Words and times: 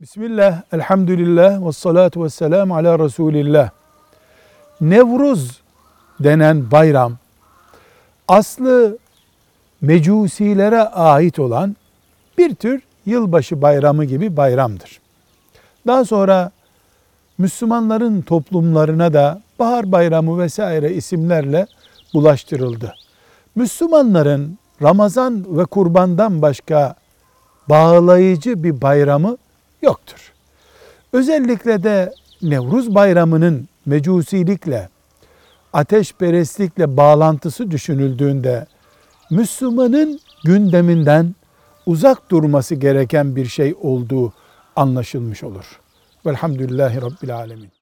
Bismillah, 0.00 0.62
elhamdülillah, 0.72 1.66
ve 1.66 1.72
salatu 1.72 2.24
ve 2.24 2.30
selamu 2.30 2.76
ala 2.76 2.98
Resulillah. 2.98 3.70
Nevruz 4.80 5.60
denen 6.20 6.70
bayram, 6.70 7.12
aslı 8.28 8.98
mecusilere 9.80 10.80
ait 10.82 11.38
olan 11.38 11.76
bir 12.38 12.54
tür 12.54 12.82
yılbaşı 13.06 13.62
bayramı 13.62 14.04
gibi 14.04 14.36
bayramdır. 14.36 15.00
Daha 15.86 16.04
sonra 16.04 16.50
Müslümanların 17.38 18.22
toplumlarına 18.22 19.12
da 19.12 19.42
bahar 19.58 19.92
bayramı 19.92 20.38
vesaire 20.38 20.92
isimlerle 20.94 21.66
bulaştırıldı. 22.14 22.94
Müslümanların 23.54 24.58
Ramazan 24.82 25.58
ve 25.58 25.64
kurbandan 25.64 26.42
başka 26.42 26.94
bağlayıcı 27.68 28.64
bir 28.64 28.80
bayramı 28.80 29.36
yoktur. 29.82 30.32
Özellikle 31.12 31.82
de 31.82 32.14
Nevruz 32.42 32.94
bayramının 32.94 33.68
mecusilikle, 33.86 34.88
ateşperestlikle 35.72 36.96
bağlantısı 36.96 37.70
düşünüldüğünde 37.70 38.66
Müslümanın 39.30 40.20
gündeminden 40.44 41.34
uzak 41.86 42.30
durması 42.30 42.74
gereken 42.74 43.36
bir 43.36 43.46
şey 43.46 43.74
olduğu 43.80 44.32
anlaşılmış 44.76 45.44
olur. 45.44 45.80
Velhamdülillahi 46.26 47.02
Rabbil 47.02 47.36
Alemin. 47.36 47.79